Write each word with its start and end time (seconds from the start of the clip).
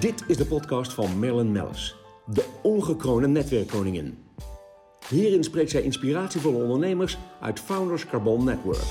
Dit 0.00 0.24
is 0.26 0.36
de 0.36 0.46
podcast 0.46 0.92
van 0.92 1.18
Marilyn 1.18 1.52
Mellis, 1.52 1.96
de 2.26 2.58
ongekroonde 2.62 3.28
netwerkkoningin. 3.28 4.24
Hierin 5.08 5.44
spreekt 5.44 5.70
zij 5.70 5.82
inspiratievolle 5.82 6.62
ondernemers 6.62 7.18
uit 7.40 7.60
Founders 7.60 8.06
Carbon 8.06 8.44
Network. 8.44 8.82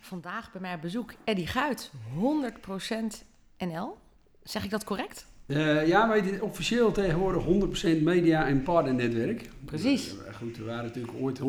Vandaag 0.00 0.52
bij 0.52 0.60
mij 0.60 0.74
op 0.74 0.80
bezoek 0.80 1.14
Eddie 1.24 1.46
Guit, 1.46 1.90
100% 2.14 3.24
NL. 3.58 3.96
Zeg 4.42 4.64
ik 4.64 4.70
dat 4.70 4.84
correct? 4.84 5.26
Uh, 5.46 5.86
ja, 5.86 6.08
wij 6.08 6.22
zijn 6.24 6.42
officieel 6.42 6.92
tegenwoordig 6.92 7.44
100% 7.98 8.02
media 8.02 8.46
en 8.46 8.62
partnernetwerk. 8.62 9.50
Precies. 9.64 10.14
Uh, 10.14 10.34
goed, 10.34 10.56
we 10.56 10.64
waren 10.64 10.84
natuurlijk 10.84 11.14
ooit 11.20 11.38
100% 11.38 11.42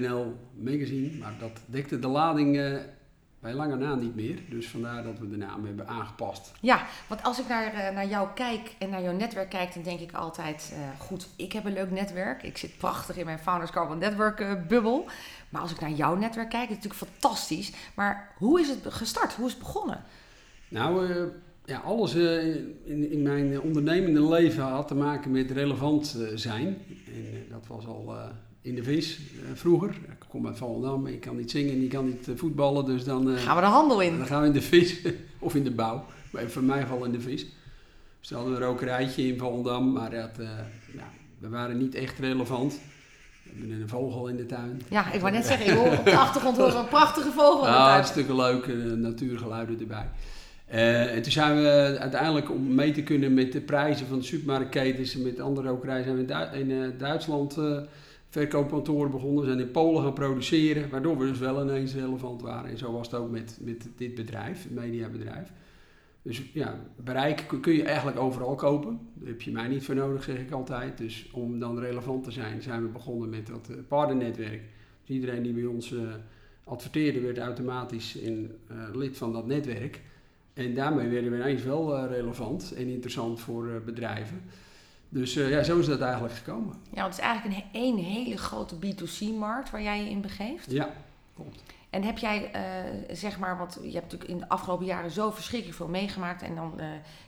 NL 0.00 0.36
magazine, 0.54 1.18
maar 1.18 1.34
dat 1.38 1.60
dekte 1.66 1.98
de 1.98 2.08
lading 2.08 2.56
uh, 2.56 2.76
bij 3.38 3.52
lange 3.52 3.76
na 3.76 3.94
niet 3.94 4.14
meer. 4.14 4.38
Dus 4.48 4.68
vandaar 4.68 5.02
dat 5.02 5.18
we 5.18 5.28
de 5.28 5.36
naam 5.36 5.64
hebben 5.64 5.88
aangepast. 5.88 6.52
Ja, 6.60 6.86
want 7.06 7.22
als 7.22 7.38
ik 7.38 7.48
naar, 7.48 7.92
naar 7.94 8.06
jou 8.06 8.28
kijk 8.34 8.74
en 8.78 8.90
naar 8.90 9.02
jouw 9.02 9.16
netwerk 9.16 9.50
kijk, 9.50 9.74
dan 9.74 9.82
denk 9.82 10.00
ik 10.00 10.12
altijd, 10.12 10.74
goed, 10.98 11.28
ik 11.36 11.52
heb 11.52 11.64
een 11.64 11.72
leuk 11.72 11.90
netwerk. 11.90 12.42
Ik 12.42 12.58
zit 12.58 12.76
prachtig 12.76 13.16
in 13.16 13.24
mijn 13.24 13.38
Founders 13.38 13.70
Carbon 13.70 13.98
Network 13.98 14.68
bubbel. 14.68 15.06
Maar 15.48 15.60
als 15.60 15.72
ik 15.72 15.80
naar 15.80 15.90
jouw 15.90 16.16
netwerk 16.16 16.50
kijk, 16.50 16.68
is 16.68 16.74
het 16.74 16.84
natuurlijk 16.84 17.12
fantastisch. 17.12 17.72
Maar 17.94 18.32
hoe 18.36 18.60
is 18.60 18.68
het 18.68 18.78
gestart? 18.88 19.34
Hoe 19.34 19.46
is 19.46 19.52
het 19.52 19.62
begonnen? 19.62 20.04
Nou, 20.68 21.08
ja, 21.70 21.78
alles 21.78 22.14
uh, 22.14 22.54
in, 22.84 23.10
in 23.10 23.22
mijn 23.22 23.60
ondernemende 23.60 24.28
leven 24.28 24.62
had 24.62 24.88
te 24.88 24.94
maken 24.94 25.30
met 25.30 25.50
relevant 25.50 26.16
uh, 26.18 26.28
zijn. 26.34 26.66
En 26.66 27.32
uh, 27.32 27.50
dat 27.50 27.66
was 27.66 27.86
al 27.86 28.14
in 28.62 28.74
de 28.74 28.82
vis 28.82 29.20
vroeger. 29.54 29.88
Ik 29.88 30.26
kom 30.28 30.46
uit 30.46 30.56
Volendam, 30.56 31.06
ik 31.06 31.20
kan 31.20 31.36
niet 31.36 31.50
zingen, 31.50 31.82
ik 31.82 31.88
kan 31.88 32.06
niet 32.06 32.28
voetballen, 32.34 32.84
dus 32.84 33.04
dan... 33.04 33.36
gaan 33.36 33.56
we 33.56 33.62
de 33.62 33.68
handel 33.68 34.00
in. 34.00 34.18
Dan 34.18 34.26
gaan 34.26 34.40
we 34.40 34.46
in 34.46 34.52
de 34.52 34.62
vis, 34.62 35.00
of 35.38 35.54
in 35.54 35.64
de 35.64 35.70
bouw. 35.70 36.04
Maar 36.30 36.50
voor 36.50 36.62
mij 36.62 36.80
geval 36.80 37.04
in 37.04 37.12
de 37.12 37.20
vis. 37.20 37.46
Dus 38.20 38.28
we 38.28 38.34
hadden 38.34 38.54
een 38.54 38.60
rokerijtje 38.60 39.26
in 39.26 39.38
Volendam, 39.38 39.92
maar 39.92 40.10
dat, 40.10 40.30
ja, 40.96 41.10
we 41.38 41.48
waren 41.48 41.78
niet 41.78 41.94
echt 41.94 42.18
relevant. 42.18 42.78
We 43.42 43.50
hebben 43.58 43.80
een 43.80 43.88
vogel 43.88 44.28
in 44.28 44.36
de 44.36 44.46
tuin. 44.46 44.82
Ja, 44.88 45.12
ik 45.12 45.20
wou 45.20 45.32
net 45.32 45.46
zeggen, 45.46 45.66
ik 45.66 45.72
hoor 45.72 45.98
op 45.98 46.04
de 46.04 46.16
achtergrond 46.16 46.56
horen 46.56 46.78
een 46.78 46.88
prachtige 46.88 47.30
vogel 47.30 47.58
in 47.58 47.70
de 47.70 47.76
tuin. 47.76 47.86
Ja, 47.86 47.92
hartstikke 47.92 48.34
leuk, 48.34 48.66
natuurgeluiden 48.96 49.80
erbij. 49.80 50.08
Uh, 50.72 51.14
en 51.14 51.22
toen 51.22 51.32
zijn 51.32 51.56
we 51.56 51.96
uiteindelijk 51.98 52.50
om 52.50 52.74
mee 52.74 52.92
te 52.92 53.02
kunnen 53.02 53.34
met 53.34 53.52
de 53.52 53.60
prijzen 53.60 54.06
van 54.06 54.18
de 54.18 54.24
supermarktketens 54.24 55.14
en 55.14 55.22
met 55.22 55.40
andere 55.40 55.68
rokerijen 55.68 56.04
zijn 56.04 56.16
we 56.16 56.58
in, 56.58 56.70
in 56.70 56.70
uh, 56.70 56.98
Duitsland 56.98 57.58
uh, 57.58 57.80
verkoopkantoren 58.28 59.10
begonnen. 59.10 59.40
We 59.40 59.46
zijn 59.46 59.60
in 59.60 59.70
Polen 59.70 60.02
gaan 60.02 60.12
produceren, 60.12 60.90
waardoor 60.90 61.18
we 61.18 61.26
dus 61.26 61.38
wel 61.38 61.62
ineens 61.62 61.94
relevant 61.94 62.42
waren. 62.42 62.70
En 62.70 62.78
zo 62.78 62.92
was 62.92 63.10
het 63.10 63.20
ook 63.20 63.30
met, 63.30 63.58
met 63.60 63.88
dit 63.96 64.14
bedrijf, 64.14 64.62
het 64.62 64.72
mediabedrijf. 64.72 65.52
Dus 66.22 66.42
ja, 66.52 66.80
bereik 66.96 67.46
kun 67.60 67.74
je 67.74 67.82
eigenlijk 67.82 68.18
overal 68.18 68.54
kopen. 68.54 68.98
Daar 69.14 69.28
heb 69.28 69.42
je 69.42 69.50
mij 69.50 69.68
niet 69.68 69.84
voor 69.84 69.94
nodig, 69.94 70.22
zeg 70.22 70.38
ik 70.38 70.50
altijd. 70.50 70.98
Dus 70.98 71.28
om 71.32 71.58
dan 71.58 71.78
relevant 71.78 72.24
te 72.24 72.30
zijn, 72.30 72.62
zijn 72.62 72.82
we 72.82 72.88
begonnen 72.88 73.28
met 73.28 73.46
dat 73.46 73.70
partnernetwerk. 73.88 74.62
Dus 75.00 75.16
iedereen 75.16 75.42
die 75.42 75.52
bij 75.52 75.64
ons 75.64 75.94
adverteerde, 76.64 77.20
werd 77.20 77.38
automatisch 77.38 78.16
in, 78.16 78.50
lid 78.92 79.16
van 79.16 79.32
dat 79.32 79.46
netwerk. 79.46 80.00
En 80.54 80.74
daarmee 80.74 81.08
werden 81.08 81.30
we 81.30 81.36
ineens 81.36 81.62
wel 81.62 81.96
uh, 81.96 82.10
relevant 82.10 82.72
en 82.72 82.88
interessant 82.88 83.40
voor 83.40 83.66
uh, 83.66 83.84
bedrijven. 83.84 84.42
Dus 85.08 85.36
uh, 85.36 85.50
ja, 85.50 85.62
zo 85.62 85.78
is 85.78 85.86
dat 85.86 86.00
eigenlijk 86.00 86.34
gekomen. 86.34 86.76
Ja, 86.90 87.00
want 87.00 87.14
het 87.14 87.24
is 87.24 87.30
eigenlijk 87.30 87.56
een 87.56 87.80
één 87.80 87.96
hele 87.96 88.36
grote 88.36 88.74
B2C-markt 88.74 89.70
waar 89.70 89.82
jij 89.82 90.04
je 90.04 90.10
in 90.10 90.20
begeeft. 90.20 90.70
Ja, 90.70 90.92
klopt. 91.34 91.62
En 91.90 92.02
heb 92.02 92.18
jij, 92.18 92.50
zeg 93.12 93.38
maar, 93.38 93.58
want 93.58 93.78
je 93.82 93.92
hebt 93.92 94.12
natuurlijk 94.12 94.30
in 94.30 94.38
de 94.38 94.48
afgelopen 94.48 94.86
jaren 94.86 95.10
zo 95.10 95.30
verschrikkelijk 95.30 95.78
veel 95.78 95.88
meegemaakt. 95.88 96.42
En 96.42 96.54
dan 96.54 96.80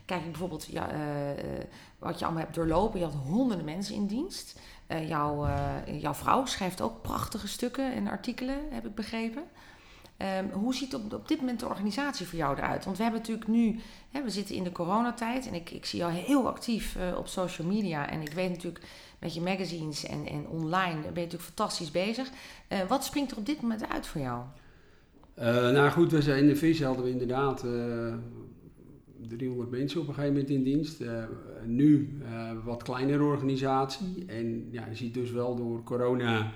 kijk 0.05 0.21
ik 0.21 0.29
bijvoorbeeld 0.29 0.65
ja, 0.71 0.87
wat 1.99 2.19
je 2.19 2.25
allemaal 2.25 2.43
hebt 2.43 2.55
doorlopen. 2.55 2.99
Je 2.99 3.05
had 3.05 3.13
honderden 3.13 3.65
mensen 3.65 3.95
in 3.95 4.07
dienst. 4.07 4.59
jouw, 5.07 5.47
jouw 5.85 6.13
vrouw 6.13 6.45
schrijft 6.45 6.81
ook 6.81 7.01
prachtige 7.01 7.47
stukken 7.47 7.93
en 7.93 8.07
artikelen, 8.07 8.57
heb 8.69 8.85
ik 8.85 8.95
begrepen. 8.95 9.43
Um, 10.23 10.49
hoe 10.51 10.75
ziet 10.75 10.93
op, 10.93 11.27
dit 11.27 11.39
moment 11.39 11.59
de 11.59 11.67
organisatie 11.67 12.25
voor 12.25 12.37
jou 12.37 12.57
eruit? 12.57 12.85
Want 12.85 12.97
we 12.97 13.03
hebben 13.03 13.21
natuurlijk 13.21 13.47
nu, 13.47 13.79
hè, 14.11 14.23
we 14.23 14.29
zitten 14.29 14.55
in 14.55 14.63
de 14.63 14.71
coronatijd 14.71 15.47
en 15.47 15.53
ik, 15.53 15.69
ik 15.69 15.85
zie 15.85 15.99
jou 15.99 16.11
heel 16.11 16.47
actief 16.47 16.95
uh, 16.95 17.17
op 17.17 17.27
social 17.27 17.67
media. 17.67 18.09
En 18.09 18.21
ik 18.21 18.31
weet 18.31 18.49
natuurlijk 18.49 18.85
met 19.19 19.33
je 19.33 19.41
magazines 19.41 20.05
en, 20.05 20.25
en 20.27 20.47
online 20.47 20.95
ben 21.01 21.01
je 21.01 21.09
natuurlijk 21.09 21.43
fantastisch 21.43 21.91
bezig. 21.91 22.29
Uh, 22.29 22.81
wat 22.87 23.03
springt 23.03 23.31
er 23.31 23.37
op 23.37 23.45
dit 23.45 23.61
moment 23.61 23.89
uit 23.89 24.07
voor 24.07 24.21
jou? 24.21 24.43
Uh, 25.39 25.45
nou 25.45 25.89
goed, 25.89 26.11
we 26.11 26.21
zijn 26.21 26.39
in 26.39 26.47
de 26.47 26.55
vis 26.55 26.83
hadden 26.83 27.03
we 27.03 27.09
inderdaad 27.09 27.65
300 29.27 29.69
mensen 29.71 30.01
op 30.01 30.07
een 30.07 30.13
gegeven 30.13 30.35
moment 30.35 30.51
in 30.51 30.63
dienst. 30.63 31.03
nu 31.65 32.17
wat 32.63 32.83
kleinere 32.83 33.23
organisatie. 33.23 34.23
En 34.27 34.67
ja, 34.71 34.85
je 34.89 34.95
ziet 34.95 35.13
dus 35.13 35.31
wel 35.31 35.55
door 35.55 35.83
corona 35.83 36.51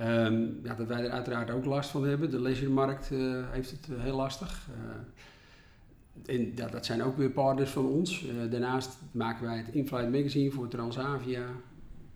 Um, 0.00 0.60
ja, 0.62 0.74
dat 0.74 0.86
wij 0.86 1.04
er 1.04 1.10
uiteraard 1.10 1.50
ook 1.50 1.64
last 1.64 1.90
van 1.90 2.06
hebben. 2.06 2.30
De 2.30 2.40
leisuremarkt 2.40 3.10
uh, 3.10 3.44
heeft 3.50 3.70
het 3.70 3.88
uh, 3.90 4.02
heel 4.02 4.16
lastig. 4.16 4.68
Uh, 6.26 6.34
en 6.34 6.52
ja, 6.54 6.66
dat 6.66 6.86
zijn 6.86 7.02
ook 7.02 7.16
weer 7.16 7.30
partners 7.30 7.70
van 7.70 7.86
ons. 7.86 8.24
daarnaast 8.50 8.98
maken 9.10 9.46
wij 9.46 9.56
het 9.56 9.68
Inflight 9.68 10.10
Magazine 10.10 10.50
voor 10.50 10.68
Transavia. 10.68 11.44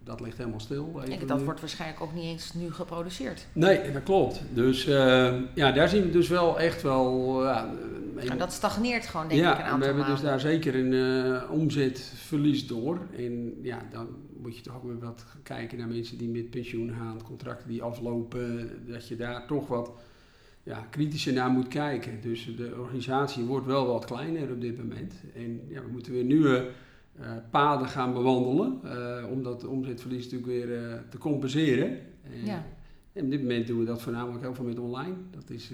Dat 0.06 0.20
ligt 0.20 0.38
helemaal 0.38 0.60
stil. 0.60 1.02
En 1.04 1.26
dat 1.26 1.42
wordt 1.42 1.60
waarschijnlijk 1.60 2.02
ook 2.02 2.14
niet 2.14 2.24
eens 2.24 2.54
nu 2.54 2.72
geproduceerd. 2.72 3.46
Nee, 3.52 3.92
dat 3.92 4.02
klopt. 4.02 4.42
Dus 4.54 4.84
ja, 5.54 5.72
daar 5.72 5.88
zien 5.88 6.02
we 6.02 6.10
dus 6.10 6.28
wel 6.28 6.60
echt 6.60 6.82
wel... 6.82 7.44
en 8.16 8.38
dat 8.38 8.52
stagneert 8.52 9.06
gewoon 9.06 9.28
denk 9.28 9.40
ja, 9.40 9.52
ik 9.52 9.58
een 9.58 9.64
aantal 9.64 9.78
we 9.78 9.84
hebben 9.84 10.02
maanden. 10.02 10.22
dus 10.22 10.30
daar 10.30 10.40
zeker 10.40 10.74
een 10.74 11.48
omzetverlies 11.48 12.66
door. 12.66 12.98
En 13.16 13.54
ja, 13.62 13.82
dan 13.90 14.08
moet 14.42 14.56
je 14.56 14.62
toch 14.62 14.76
ook 14.76 14.84
weer 14.84 14.98
wat 14.98 15.24
kijken 15.42 15.78
naar 15.78 15.88
mensen 15.88 16.18
die 16.18 16.28
met 16.28 16.50
pensioen 16.50 16.94
gaan, 16.98 17.22
contracten 17.22 17.68
die 17.68 17.82
aflopen, 17.82 18.70
dat 18.86 19.08
je 19.08 19.16
daar 19.16 19.46
toch 19.46 19.66
wat 19.66 19.90
ja, 20.62 20.86
kritischer 20.90 21.32
naar 21.32 21.50
moet 21.50 21.68
kijken. 21.68 22.20
Dus 22.20 22.56
de 22.56 22.74
organisatie 22.78 23.44
wordt 23.44 23.66
wel 23.66 23.86
wat 23.86 24.04
kleiner 24.04 24.50
op 24.50 24.60
dit 24.60 24.78
moment. 24.78 25.14
En 25.34 25.60
ja, 25.68 25.80
we 25.82 25.88
moeten 25.88 26.12
weer 26.12 26.24
nieuwe 26.24 26.70
uh, 27.20 27.26
paden 27.50 27.88
gaan 27.88 28.12
bewandelen, 28.12 28.80
uh, 28.84 29.30
om 29.30 29.42
dat 29.42 29.64
omzetverlies 29.64 30.24
natuurlijk 30.24 30.50
weer 30.50 30.68
uh, 30.68 30.94
te 31.08 31.18
compenseren. 31.18 31.88
En, 32.22 32.44
ja. 32.44 32.64
en 33.12 33.24
op 33.24 33.30
dit 33.30 33.40
moment 33.40 33.66
doen 33.66 33.78
we 33.78 33.84
dat 33.84 34.02
voornamelijk 34.02 34.42
heel 34.42 34.54
veel 34.54 34.64
met 34.64 34.78
online. 34.78 35.14
Dat 35.30 35.50
is 35.50 35.70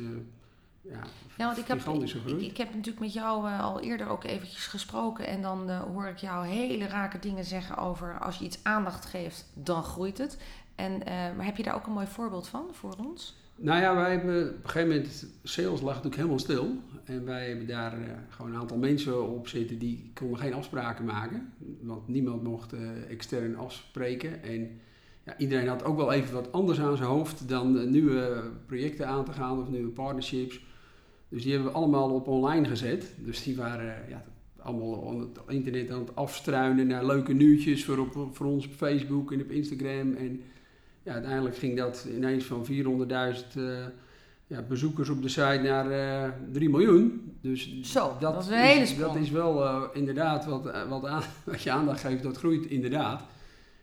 ja, 0.82 1.02
ja, 1.36 1.44
want 1.46 1.58
ik 1.58 1.66
heb, 1.66 1.78
ik, 1.78 2.40
ik, 2.40 2.56
heb 2.56 2.68
natuurlijk 2.68 3.00
met 3.00 3.12
jou 3.12 3.48
uh, 3.48 3.60
al 3.60 3.80
eerder 3.80 4.08
ook 4.08 4.24
eventjes 4.24 4.66
gesproken. 4.66 5.26
En 5.26 5.42
dan 5.42 5.70
uh, 5.70 5.80
hoor 5.80 6.06
ik 6.06 6.16
jou 6.16 6.46
hele 6.46 6.86
rake 6.86 7.18
dingen 7.18 7.44
zeggen 7.44 7.76
over 7.76 8.18
als 8.18 8.38
je 8.38 8.44
iets 8.44 8.58
aandacht 8.62 9.04
geeft, 9.04 9.50
dan 9.54 9.82
groeit 9.82 10.18
het. 10.18 10.38
En, 10.74 10.92
uh, 10.92 11.06
maar 11.36 11.44
heb 11.44 11.56
je 11.56 11.62
daar 11.62 11.74
ook 11.74 11.86
een 11.86 11.92
mooi 11.92 12.06
voorbeeld 12.06 12.48
van 12.48 12.64
voor 12.70 12.94
ons? 13.06 13.36
Nou 13.56 13.80
ja, 13.80 13.94
wij 13.94 14.10
hebben 14.10 14.48
op 14.48 14.64
een 14.64 14.70
gegeven 14.70 14.88
moment, 14.88 15.26
sales 15.42 15.80
lag 15.80 15.94
natuurlijk 15.94 16.16
helemaal 16.16 16.38
stil. 16.38 16.76
En 17.04 17.24
wij 17.24 17.48
hebben 17.48 17.66
daar 17.66 17.98
gewoon 18.28 18.52
een 18.52 18.60
aantal 18.60 18.76
mensen 18.76 19.28
op 19.28 19.48
zitten 19.48 19.78
die 19.78 20.10
konden 20.14 20.38
geen 20.38 20.54
afspraken 20.54 21.04
maken. 21.04 21.52
Want 21.80 22.08
niemand 22.08 22.42
mocht 22.42 22.74
extern 23.08 23.56
afspreken. 23.56 24.42
En 24.42 24.80
ja, 25.24 25.38
iedereen 25.38 25.68
had 25.68 25.84
ook 25.84 25.96
wel 25.96 26.12
even 26.12 26.34
wat 26.34 26.52
anders 26.52 26.80
aan 26.80 26.96
zijn 26.96 27.08
hoofd 27.08 27.48
dan 27.48 27.90
nieuwe 27.90 28.50
projecten 28.66 29.06
aan 29.06 29.24
te 29.24 29.32
gaan 29.32 29.60
of 29.60 29.68
nieuwe 29.68 29.90
partnerships. 29.90 30.60
Dus 31.28 31.42
die 31.42 31.52
hebben 31.52 31.70
we 31.70 31.76
allemaal 31.76 32.10
op 32.10 32.26
online 32.26 32.68
gezet. 32.68 33.14
Dus 33.18 33.42
die 33.42 33.56
waren 33.56 34.08
ja, 34.08 34.24
allemaal 34.56 34.90
op 34.90 35.20
het 35.20 35.38
internet 35.48 35.90
aan 35.90 36.00
het 36.00 36.16
afstruinen 36.16 36.86
naar 36.86 37.06
leuke 37.06 37.32
nieuwtjes 37.32 37.84
voor, 37.84 37.98
op, 37.98 38.28
voor 38.32 38.46
ons 38.46 38.66
op 38.66 38.72
Facebook 38.72 39.32
en 39.32 39.40
op 39.40 39.50
Instagram. 39.50 40.14
En 40.14 40.42
ja, 41.02 41.12
uiteindelijk 41.12 41.56
ging 41.56 41.76
dat 41.76 42.06
ineens 42.14 42.44
van 42.44 42.66
400.000 42.66 42.72
uh, 43.56 43.86
ja, 44.46 44.62
bezoekers 44.62 45.08
op 45.08 45.22
de 45.22 45.28
site 45.28 45.60
naar 45.62 45.90
uh, 45.90 46.32
3 46.52 46.68
miljoen. 46.68 47.36
Dus 47.40 47.80
Zo, 47.80 48.16
dat, 48.20 48.34
dat 48.34 48.42
is 48.42 48.48
een 48.48 48.56
hele 48.56 48.96
Dat 48.98 49.16
is 49.16 49.30
wel 49.30 49.64
uh, 49.64 49.82
inderdaad 49.92 50.44
wat, 50.44 50.86
wat, 50.88 51.06
aan, 51.06 51.22
wat 51.44 51.62
je 51.62 51.70
aandacht 51.70 52.00
geeft, 52.00 52.22
dat 52.22 52.36
groeit 52.36 52.66
inderdaad. 52.66 53.22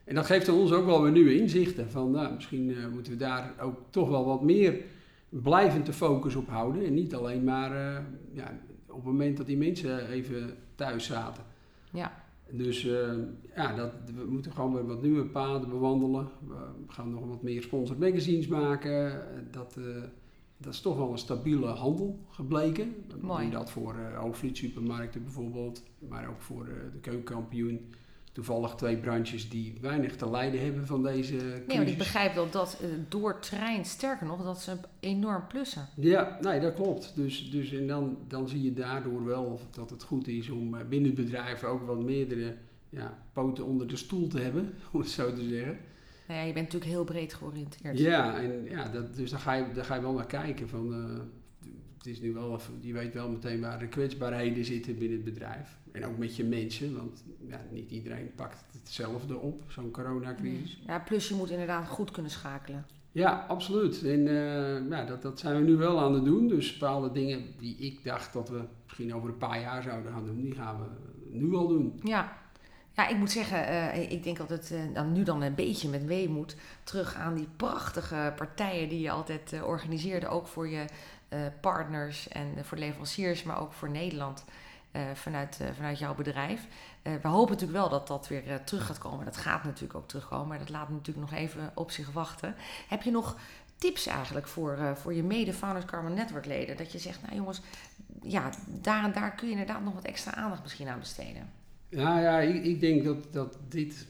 En 0.03 0.15
dat 0.15 0.25
geeft 0.25 0.49
ons 0.49 0.71
ook 0.71 0.85
wel 0.85 1.01
weer 1.01 1.11
nieuwe 1.11 1.39
inzichten. 1.39 1.89
Van 1.89 2.11
nou, 2.11 2.33
misschien 2.33 2.75
moeten 2.93 3.11
we 3.11 3.17
daar 3.17 3.53
ook 3.61 3.77
toch 3.89 4.09
wel 4.09 4.25
wat 4.25 4.41
meer 4.41 4.75
blijvend 5.29 5.85
de 5.85 5.93
focus 5.93 6.35
op 6.35 6.47
houden. 6.47 6.85
En 6.85 6.93
niet 6.93 7.15
alleen 7.15 7.43
maar 7.43 7.71
ja, 8.33 8.57
op 8.87 8.95
het 8.95 9.03
moment 9.03 9.37
dat 9.37 9.45
die 9.45 9.57
mensen 9.57 10.09
even 10.09 10.55
thuis 10.75 11.05
zaten. 11.05 11.43
Ja. 11.91 12.28
Dus 12.51 12.85
uh, 12.85 13.11
ja, 13.55 13.75
dat, 13.75 13.91
we 14.15 14.25
moeten 14.29 14.51
gewoon 14.51 14.73
weer 14.73 14.85
wat 14.85 15.01
nieuwe 15.01 15.25
paden 15.25 15.69
bewandelen. 15.69 16.27
We 16.47 16.93
gaan 16.93 17.11
nog 17.11 17.25
wat 17.25 17.43
meer 17.43 17.61
sponsored 17.61 17.99
magazines 17.99 18.47
maken. 18.47 19.23
Dat, 19.51 19.75
uh, 19.79 20.03
dat 20.57 20.73
is 20.73 20.81
toch 20.81 20.97
wel 20.97 21.11
een 21.11 21.17
stabiele 21.17 21.67
handel 21.67 22.19
gebleken. 22.29 22.95
Mooi. 23.21 23.49
Dat 23.49 23.71
voor 23.71 23.95
uh, 23.95 24.23
Overvliet 24.23 24.57
supermarkten 24.57 25.23
bijvoorbeeld, 25.23 25.83
maar 26.09 26.29
ook 26.29 26.41
voor 26.41 26.65
de 26.65 26.99
keukenkampioen. 27.01 27.93
Toevallig 28.43 28.75
twee 28.75 28.97
branches 28.97 29.49
die 29.49 29.73
weinig 29.81 30.15
te 30.15 30.29
lijden 30.29 30.63
hebben 30.63 30.87
van 30.87 31.03
deze 31.03 31.35
crisis. 31.35 31.67
Nee, 31.67 31.77
maar 31.77 31.87
ik 31.87 31.97
begrijp 31.97 32.33
wel 32.33 32.49
dat 32.49 32.79
uh, 32.81 32.87
door 33.07 33.39
trein, 33.39 33.85
sterker 33.85 34.27
nog, 34.27 34.43
dat 34.43 34.61
ze 34.61 34.77
enorm 34.99 35.47
plussen. 35.47 35.87
Ja, 35.95 36.37
nee, 36.41 36.59
dat 36.59 36.73
klopt. 36.73 37.11
Dus, 37.15 37.51
dus 37.51 37.71
en 37.71 37.87
dan, 37.87 38.17
dan 38.27 38.47
zie 38.47 38.63
je 38.63 38.73
daardoor 38.73 39.25
wel 39.25 39.59
dat 39.71 39.89
het 39.89 40.03
goed 40.03 40.27
is 40.27 40.49
om 40.49 40.75
binnen 40.89 41.11
het 41.15 41.25
bedrijf 41.25 41.63
ook 41.63 41.87
wat 41.87 41.99
meerdere 41.99 42.55
ja, 42.89 43.17
poten 43.33 43.65
onder 43.65 43.87
de 43.87 43.97
stoel 43.97 44.27
te 44.27 44.39
hebben, 44.39 44.73
om 44.91 44.99
het 44.99 45.09
zo 45.09 45.33
te 45.33 45.47
zeggen. 45.49 45.77
Nou 46.27 46.39
ja, 46.39 46.45
je 46.45 46.53
bent 46.53 46.65
natuurlijk 46.65 46.91
heel 46.91 47.03
breed 47.03 47.33
georiënteerd. 47.33 47.99
Ja, 47.99 48.39
en 48.39 48.63
ja, 48.69 48.89
dat, 48.89 49.15
dus 49.15 49.29
daar 49.29 49.39
ga, 49.39 49.53
je, 49.53 49.65
daar 49.73 49.85
ga 49.85 49.95
je 49.95 50.01
wel 50.01 50.13
naar 50.13 50.25
kijken. 50.25 50.69
Van, 50.69 50.93
uh, 50.93 51.19
het 51.99 52.07
is 52.07 52.21
nu 52.21 52.33
wel, 52.33 52.59
je 52.81 52.93
weet 52.93 53.13
wel 53.13 53.29
meteen 53.29 53.61
waar 53.61 53.79
de 53.79 53.87
kwetsbaarheden 53.87 54.65
zitten 54.65 54.97
binnen 54.97 55.17
het 55.17 55.33
bedrijf. 55.33 55.77
En 55.91 56.05
ook 56.05 56.17
met 56.17 56.35
je 56.35 56.43
mensen, 56.43 56.95
want 56.97 57.23
ja, 57.47 57.61
niet 57.71 57.91
iedereen 57.91 58.31
pakt 58.35 58.65
hetzelfde 58.71 59.37
op, 59.37 59.63
zo'n 59.67 59.91
coronacrisis. 59.91 60.79
Ja, 60.85 60.99
plus 60.99 61.27
je 61.27 61.35
moet 61.35 61.49
inderdaad 61.49 61.87
goed 61.87 62.11
kunnen 62.11 62.31
schakelen. 62.31 62.85
Ja, 63.11 63.45
absoluut. 63.47 64.03
En 64.03 64.19
uh, 64.19 64.89
ja, 64.89 65.05
dat, 65.05 65.21
dat 65.21 65.39
zijn 65.39 65.55
we 65.55 65.61
nu 65.61 65.75
wel 65.75 65.99
aan 65.99 66.13
het 66.13 66.25
doen. 66.25 66.47
Dus 66.47 66.77
bepaalde 66.77 67.11
dingen 67.11 67.43
die 67.57 67.77
ik 67.77 68.03
dacht 68.03 68.33
dat 68.33 68.49
we 68.49 68.63
misschien 68.83 69.13
over 69.13 69.29
een 69.29 69.37
paar 69.37 69.59
jaar 69.59 69.83
zouden 69.83 70.11
gaan 70.11 70.25
doen, 70.25 70.41
die 70.41 70.55
gaan 70.55 70.79
we 70.79 70.85
nu 71.37 71.55
al 71.55 71.67
doen. 71.67 71.99
Ja, 72.03 72.37
ja, 72.99 73.07
ik 73.07 73.17
moet 73.17 73.31
zeggen, 73.31 73.69
uh, 73.69 74.11
ik 74.11 74.23
denk 74.23 74.39
altijd 74.39 74.71
uh, 74.71 74.79
dan 74.93 75.11
nu 75.11 75.23
dan 75.23 75.41
een 75.41 75.55
beetje 75.55 75.89
met 75.89 76.05
weemoed 76.05 76.55
terug 76.83 77.15
aan 77.15 77.35
die 77.35 77.47
prachtige 77.55 78.33
partijen 78.35 78.89
die 78.89 78.99
je 78.99 79.11
altijd 79.11 79.53
uh, 79.53 79.67
organiseerde, 79.67 80.27
ook 80.27 80.47
voor 80.47 80.67
je 80.67 80.85
partners 81.61 82.27
en 82.27 82.65
voor 82.65 82.77
leveranciers, 82.77 83.43
maar 83.43 83.61
ook 83.61 83.73
voor 83.73 83.89
Nederland 83.89 84.45
vanuit, 85.13 85.59
vanuit 85.75 85.99
jouw 85.99 86.15
bedrijf. 86.15 86.67
we 87.01 87.27
hopen 87.27 87.51
natuurlijk 87.51 87.79
wel 87.79 87.89
dat 87.89 88.07
dat 88.07 88.27
weer 88.27 88.63
terug 88.63 88.85
gaat 88.85 88.97
komen. 88.97 89.25
Dat 89.25 89.37
gaat 89.37 89.63
natuurlijk 89.63 89.95
ook 89.95 90.07
terugkomen, 90.07 90.47
maar 90.47 90.59
dat 90.59 90.69
laat 90.69 90.89
natuurlijk 90.89 91.31
nog 91.31 91.39
even 91.39 91.71
op 91.75 91.91
zich 91.91 92.11
wachten. 92.11 92.55
Heb 92.87 93.01
je 93.01 93.11
nog 93.11 93.35
tips 93.77 94.07
eigenlijk 94.07 94.47
voor, 94.47 94.77
voor 94.95 95.13
je 95.13 95.23
mede-Founders 95.23 95.85
Carbon 95.85 96.13
Network 96.13 96.45
leden? 96.45 96.77
Dat 96.77 96.91
je 96.91 96.99
zegt, 96.99 97.21
nou 97.21 97.35
jongens, 97.35 97.61
ja, 98.21 98.49
daar 98.65 99.03
en 99.03 99.11
daar 99.11 99.35
kun 99.35 99.47
je 99.47 99.53
inderdaad 99.53 99.83
nog 99.83 99.93
wat 99.93 100.03
extra 100.05 100.35
aandacht 100.35 100.61
misschien 100.61 100.87
aan 100.87 100.99
besteden. 100.99 101.51
Ja, 101.89 102.19
ja 102.19 102.39
ik, 102.39 102.63
ik 102.63 102.79
denk 102.79 103.03
dat, 103.03 103.33
dat 103.33 103.57
dit 103.67 104.07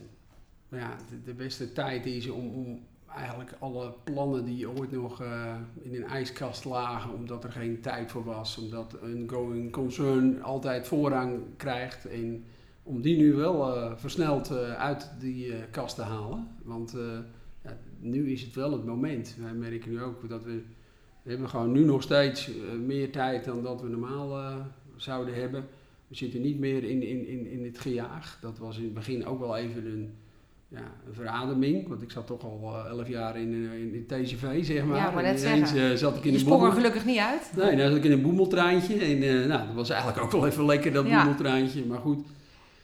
ja, 0.69 0.95
de, 1.09 1.23
de 1.23 1.33
beste 1.33 1.73
tijd 1.73 2.05
is 2.05 2.29
om, 2.29 2.47
om 2.53 2.87
eigenlijk 3.15 3.55
alle 3.59 3.93
plannen 4.03 4.45
die 4.45 4.69
ooit 4.69 4.91
nog 4.91 5.21
uh, 5.21 5.55
in 5.81 5.95
een 5.95 6.03
ijskast 6.03 6.65
lagen, 6.65 7.13
omdat 7.13 7.43
er 7.43 7.51
geen 7.51 7.81
tijd 7.81 8.11
voor 8.11 8.23
was, 8.23 8.57
omdat 8.57 8.97
een 9.01 9.29
going 9.29 9.71
concern 9.71 10.43
altijd 10.43 10.87
voorrang 10.87 11.39
krijgt, 11.57 12.05
en 12.05 12.43
om 12.83 13.01
die 13.01 13.17
nu 13.17 13.33
wel 13.33 13.77
uh, 13.77 13.91
versneld 13.95 14.51
uh, 14.51 14.73
uit 14.73 15.11
die 15.19 15.53
kast 15.71 15.95
te 15.95 16.01
halen. 16.01 16.47
Want 16.63 16.95
ja, 17.63 17.77
nu 17.99 18.31
is 18.31 18.41
het 18.41 18.55
wel 18.55 18.71
het 18.71 18.85
moment. 18.85 19.35
Wij 19.39 19.53
merken 19.53 19.91
nu 19.91 20.01
ook 20.01 20.29
dat 20.29 20.43
we, 20.43 20.61
we 21.23 21.29
hebben 21.29 21.49
gewoon 21.49 21.71
nu 21.71 21.83
nog 21.83 22.01
steeds 22.01 22.51
meer 22.85 23.11
tijd 23.11 23.45
dan 23.45 23.63
dat 23.63 23.81
we 23.81 23.87
normaal 23.87 24.53
zouden 24.95 25.33
hebben. 25.35 25.67
We 26.07 26.15
zitten 26.15 26.41
niet 26.41 26.59
meer 26.59 26.83
in, 26.83 27.03
in, 27.03 27.27
in, 27.27 27.47
in 27.47 27.65
het 27.65 27.79
gejaag. 27.79 28.39
Dat 28.41 28.57
was 28.57 28.77
in 28.77 28.83
het 28.83 28.93
begin 28.93 29.25
ook 29.25 29.39
wel 29.39 29.57
even 29.57 29.85
een, 29.85 30.13
ja, 30.69 30.91
een 31.07 31.13
verademing. 31.13 31.87
Want 31.87 32.01
ik 32.01 32.11
zat 32.11 32.27
toch 32.27 32.43
al 32.43 32.59
uh, 32.63 32.89
elf 32.89 33.07
jaar 33.07 33.37
in, 33.37 33.53
in, 33.53 33.93
in 33.93 34.05
TGV, 34.07 34.65
zeg 34.65 34.83
maar. 34.83 34.97
Ja, 34.97 35.11
maar 35.11 35.23
net 35.23 35.39
zeggen. 35.39 35.77
Uh, 35.77 35.95
zat 35.95 36.17
ik 36.17 36.25
in 36.25 36.31
je 36.31 36.39
sprong 36.39 36.63
er 36.63 36.71
gelukkig 36.71 37.05
niet 37.05 37.17
uit. 37.17 37.51
Nee, 37.55 37.75
dan 37.75 37.87
zat 37.87 37.97
ik 37.97 38.03
in 38.03 38.11
een 38.11 38.21
boemeltreintje. 38.21 38.99
En 38.99 39.23
uh, 39.23 39.45
nou, 39.45 39.65
dat 39.65 39.75
was 39.75 39.89
eigenlijk 39.89 40.23
ook 40.23 40.31
wel 40.31 40.47
even 40.47 40.65
lekker, 40.65 40.91
dat 40.91 41.07
ja. 41.07 41.17
boemeltreintje. 41.17 41.85
Maar 41.85 41.99
goed, 41.99 42.25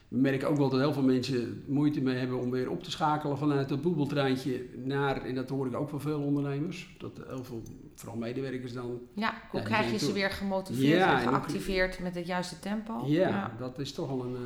we 0.07 0.17
merken 0.17 0.49
ook 0.49 0.57
wel 0.57 0.69
dat 0.69 0.79
heel 0.79 0.93
veel 0.93 1.03
mensen 1.03 1.63
moeite 1.67 2.01
mee 2.01 2.15
hebben 2.15 2.39
om 2.39 2.51
weer 2.51 2.69
op 2.69 2.83
te 2.83 2.91
schakelen 2.91 3.37
vanuit 3.37 3.69
dat 3.69 3.81
boebeltreintje 3.81 4.65
naar, 4.83 5.25
en 5.25 5.35
dat 5.35 5.49
hoor 5.49 5.67
ik 5.67 5.75
ook 5.75 5.89
van 5.89 6.01
veel 6.01 6.21
ondernemers, 6.21 6.95
dat 6.97 7.21
heel 7.27 7.43
veel, 7.43 7.61
vooral 7.95 8.17
medewerkers 8.17 8.73
dan... 8.73 8.99
Ja, 9.13 9.33
hoe 9.51 9.59
ja, 9.59 9.65
krijg 9.65 9.91
je 9.91 9.97
ze 9.97 10.13
weer 10.13 10.31
gemotiveerd 10.31 10.99
ja, 10.99 11.21
en 11.21 11.27
geactiveerd 11.27 11.97
en 11.97 12.03
met 12.03 12.15
het 12.15 12.27
juiste 12.27 12.59
tempo? 12.59 13.03
Ja, 13.05 13.27
ja, 13.27 13.55
dat 13.57 13.79
is 13.79 13.91
toch 13.91 14.07
wel 14.07 14.25
een, 14.25 14.37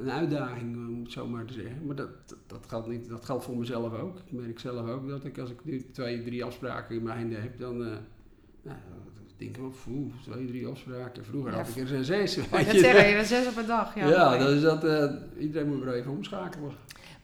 een 0.00 0.10
uitdaging, 0.10 0.76
om 0.88 1.02
het 1.02 1.12
zo 1.12 1.26
maar 1.26 1.44
te 1.44 1.52
zeggen. 1.52 1.86
Maar 1.86 1.96
dat, 1.96 2.10
dat, 2.46 2.66
geldt 2.68 2.88
niet, 2.88 3.08
dat 3.08 3.24
geldt 3.24 3.44
voor 3.44 3.56
mezelf 3.56 3.92
ook. 3.92 4.18
Ik 4.18 4.32
merk 4.32 4.58
zelf 4.58 4.88
ook 4.88 5.08
dat 5.08 5.24
ik 5.24 5.38
als 5.38 5.50
ik 5.50 5.64
nu 5.64 5.86
twee, 5.92 6.22
drie 6.22 6.44
afspraken 6.44 6.96
in 6.96 7.02
mijn 7.02 7.18
handen 7.18 7.42
heb, 7.42 7.58
dan... 7.58 7.80
Uh, 7.80 7.86
nou, 8.62 8.78
denk 9.36 9.56
ik, 9.56 9.62
oeh, 9.88 10.12
twee, 10.22 10.46
drie 10.46 10.66
afspraken. 10.66 11.24
Vroeger 11.24 11.50
ja, 11.50 11.56
had 11.56 11.76
ik 11.76 11.90
er 11.90 12.04
zes. 12.04 12.38
Oh, 12.38 12.52
dat 12.52 12.76
zeggen 12.76 13.06
je, 13.06 13.24
zes 13.24 13.46
op 13.46 13.56
een 13.56 13.66
dag. 13.66 13.94
Ja, 13.94 14.08
ja 14.08 14.36
dus 14.36 14.62
dat, 14.62 14.84
uh, 14.84 15.12
iedereen 15.38 15.68
moet 15.68 15.82
er 15.82 15.94
even 15.94 16.10
omschakelen. 16.10 16.72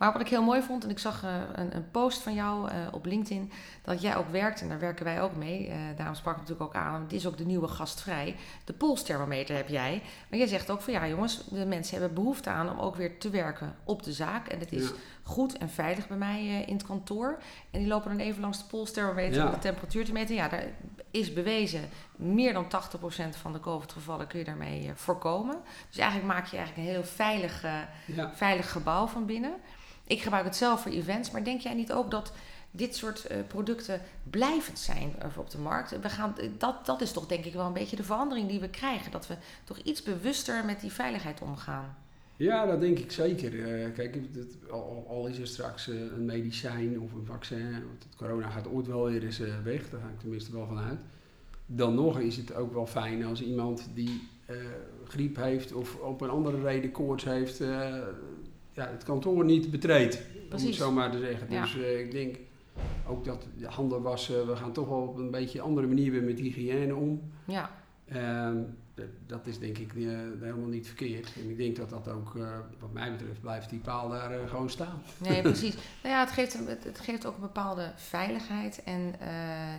Maar 0.01 0.13
wat 0.13 0.21
ik 0.21 0.29
heel 0.29 0.43
mooi 0.43 0.63
vond, 0.63 0.85
en 0.85 0.91
ik 0.91 0.99
zag 0.99 1.25
uh, 1.25 1.35
een, 1.55 1.77
een, 1.77 1.91
post 1.91 2.23
van 2.23 2.35
jou 2.35 2.71
uh, 2.71 2.75
op 2.91 3.05
LinkedIn, 3.05 3.51
dat 3.83 4.03
jij 4.03 4.17
ook 4.17 4.29
werkt, 4.29 4.61
en 4.61 4.69
daar 4.69 4.81
werken 4.81 5.05
wij 5.05 5.23
ook 5.23 5.37
mee. 5.37 5.69
Uh, 5.69 5.75
daarom 5.97 6.15
sprak 6.15 6.35
ik 6.35 6.41
natuurlijk 6.41 6.69
ook 6.69 6.83
aan, 6.83 7.03
het 7.03 7.13
is 7.13 7.27
ook 7.27 7.37
de 7.37 7.45
nieuwe 7.45 7.69
gastvrij. 7.69 8.37
De 8.65 8.73
polsthermometer 8.73 9.57
heb 9.57 9.69
jij. 9.69 10.03
Maar 10.31 10.39
jij 10.39 10.49
zegt 10.49 10.71
ook 10.71 10.81
van 10.81 10.93
ja 10.93 11.09
jongens, 11.09 11.49
de 11.49 11.67
mensen 11.67 11.99
hebben 11.99 12.15
behoefte 12.15 12.51
aan 12.51 12.71
om 12.71 12.79
ook 12.79 12.97
weer 12.97 13.19
te 13.19 13.31
werken 13.31 13.75
op 13.85 14.03
de 14.03 14.13
zaak. 14.13 14.49
En 14.49 14.59
het 14.59 14.73
is 14.73 14.89
ja. 14.89 14.95
Goed 15.31 15.59
en 15.59 15.69
veilig 15.69 16.09
bij 16.09 16.17
mij 16.17 16.65
in 16.67 16.75
het 16.75 16.87
kantoor. 16.87 17.39
En 17.71 17.79
die 17.79 17.89
lopen 17.89 18.11
dan 18.11 18.27
even 18.27 18.41
langs 18.41 18.59
de 18.59 18.65
polsthermometer 18.65 19.41
ja. 19.41 19.47
om 19.47 19.53
de 19.53 19.59
temperatuur 19.59 20.05
te 20.05 20.13
meten. 20.13 20.35
Ja, 20.35 20.49
daar 20.49 20.65
is 21.11 21.33
bewezen, 21.33 21.89
meer 22.17 22.53
dan 22.53 22.65
80% 22.65 22.69
van 23.31 23.53
de 23.53 23.61
COVID-gevallen 23.61 24.27
kun 24.27 24.39
je 24.39 24.45
daarmee 24.45 24.91
voorkomen. 24.95 25.57
Dus 25.89 25.99
eigenlijk 25.99 26.33
maak 26.33 26.47
je 26.47 26.57
eigenlijk 26.57 26.89
een 26.89 26.95
heel 26.95 27.05
veilig, 27.05 27.63
ja. 28.07 28.33
veilig 28.35 28.71
gebouw 28.71 29.07
van 29.07 29.27
binnen. 29.27 29.53
Ik 30.05 30.23
gebruik 30.23 30.45
het 30.45 30.57
zelf 30.57 30.81
voor 30.81 30.93
events, 30.93 31.31
maar 31.31 31.45
denk 31.45 31.61
jij 31.61 31.75
niet 31.75 31.93
ook 31.93 32.11
dat 32.11 32.33
dit 32.71 32.97
soort 32.97 33.27
producten 33.47 34.01
blijvend 34.31 34.79
zijn 34.79 35.15
op 35.37 35.51
de 35.51 35.59
markt? 35.59 36.01
We 36.01 36.09
gaan, 36.09 36.35
dat, 36.59 36.87
dat 36.87 37.01
is 37.01 37.13
toch 37.13 37.27
denk 37.27 37.45
ik 37.45 37.53
wel 37.53 37.67
een 37.67 37.73
beetje 37.73 37.97
de 37.97 38.05
verandering 38.05 38.49
die 38.49 38.61
we 38.61 38.69
krijgen. 38.69 39.11
Dat 39.11 39.27
we 39.27 39.37
toch 39.65 39.79
iets 39.79 40.03
bewuster 40.03 40.65
met 40.65 40.81
die 40.81 40.93
veiligheid 40.93 41.41
omgaan. 41.41 41.97
Ja, 42.41 42.67
dat 42.67 42.81
denk 42.81 42.99
ik 42.99 43.13
zeker. 43.13 43.53
Uh, 43.53 43.93
kijk, 43.95 44.15
het, 44.15 44.57
al, 44.71 45.07
al, 45.09 45.27
is 45.27 45.39
er 45.39 45.47
straks 45.47 45.87
een 45.87 46.25
medicijn 46.25 47.01
of 47.01 47.13
een 47.13 47.25
vaccin, 47.25 47.73
want 47.73 48.07
corona 48.17 48.51
gaat 48.51 48.69
ooit 48.69 48.87
wel 48.87 49.05
weer 49.05 49.25
eens 49.25 49.39
weg, 49.65 49.91
daar 49.91 50.01
ga 50.01 50.09
ik 50.09 50.19
tenminste 50.19 50.53
wel 50.53 50.67
van 50.67 50.79
uit. 50.79 50.99
Dan 51.67 51.95
nog 51.95 52.21
is 52.21 52.37
het 52.37 52.55
ook 52.55 52.73
wel 52.73 52.87
fijn 52.87 53.25
als 53.25 53.43
iemand 53.43 53.91
die 53.95 54.29
griep 55.05 55.37
heeft 55.37 55.73
of 55.73 55.97
op 55.97 56.21
een 56.21 56.31
andere 56.31 56.63
reden 56.63 56.91
koorts 56.91 57.25
heeft, 57.25 57.59
ja, 58.73 58.89
het 58.89 59.05
kantoor 59.05 59.45
niet 59.45 59.71
betreedt. 59.71 60.23
Om 60.53 60.65
het 60.67 60.75
zo 60.75 60.93
maar 60.93 61.11
te 61.11 61.19
zeggen. 61.19 61.47
Ja. 61.51 61.63
Dus 61.63 61.75
ik 61.75 62.11
denk 62.11 62.37
ook 63.07 63.25
dat 63.25 63.47
de 63.59 63.67
handen 63.67 64.03
wassen, 64.03 64.47
we 64.47 64.57
gaan 64.57 64.73
toch 64.73 64.89
wel 64.89 65.03
op 65.03 65.17
een 65.17 65.31
beetje 65.31 65.61
andere 65.61 65.87
manier 65.87 66.11
weer 66.11 66.23
met 66.23 66.39
hygiëne 66.39 66.95
om. 66.95 67.23
Ja. 67.45 67.71
Dat 69.27 69.47
is 69.47 69.59
denk 69.59 69.79
ik 69.79 69.93
uh, 69.95 70.19
helemaal 70.41 70.69
niet 70.69 70.87
verkeerd. 70.87 71.33
En 71.37 71.51
ik 71.51 71.57
denk 71.57 71.77
dat 71.77 71.91
dat 71.91 72.09
ook, 72.09 72.35
uh, 72.35 72.49
wat 72.79 72.93
mij 72.93 73.11
betreft, 73.11 73.41
blijft 73.41 73.71
die 73.71 73.79
paal 73.79 74.09
daar 74.09 74.43
uh, 74.43 74.49
gewoon 74.49 74.71
staan. 74.71 75.03
Nee, 75.19 75.43
precies. 75.53 75.75
nou 75.75 76.15
ja, 76.15 76.21
het 76.21 76.31
geeft, 76.31 76.59
het, 76.67 77.01
geeft 77.01 77.27
ook 77.27 77.35
een 77.35 77.41
bepaalde 77.41 77.93
veiligheid. 77.97 78.83
En 78.85 79.15